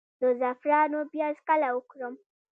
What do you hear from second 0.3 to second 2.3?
زعفرانو پیاز کله وکرم؟